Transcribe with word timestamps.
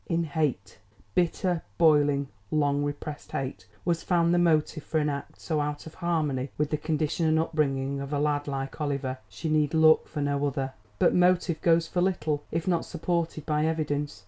In 0.07 0.23
hate, 0.23 0.79
bitter, 1.13 1.61
boiling, 1.77 2.29
long 2.49 2.83
repressed 2.83 3.33
hate, 3.33 3.67
was 3.85 4.01
found 4.01 4.33
the 4.33 4.39
motive 4.39 4.81
for 4.83 4.97
an 4.97 5.09
act 5.09 5.39
so 5.39 5.61
out 5.61 5.85
of 5.85 5.93
harmony 5.93 6.49
with 6.57 6.71
the 6.71 6.77
condition 6.77 7.27
and 7.27 7.37
upbringing 7.37 7.99
of 8.01 8.11
a 8.11 8.17
lad 8.17 8.47
like 8.47 8.81
Oliver. 8.81 9.19
She 9.29 9.47
need 9.47 9.75
look 9.75 10.07
for 10.07 10.21
no 10.23 10.43
other. 10.47 10.73
But 10.97 11.13
motive 11.13 11.61
goes 11.61 11.87
for 11.87 12.01
little 12.01 12.43
if 12.51 12.67
not 12.67 12.83
supported 12.83 13.45
by 13.45 13.67
evidence. 13.67 14.19